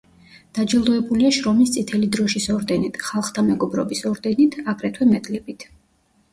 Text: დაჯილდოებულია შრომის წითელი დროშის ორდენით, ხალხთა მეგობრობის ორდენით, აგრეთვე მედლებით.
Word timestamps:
დაჯილდოებულია 0.59 1.29
შრომის 1.37 1.73
წითელი 1.75 2.09
დროშის 2.17 2.49
ორდენით, 2.55 2.99
ხალხთა 3.11 3.47
მეგობრობის 3.53 4.05
ორდენით, 4.15 4.61
აგრეთვე 4.77 5.11
მედლებით. 5.15 5.71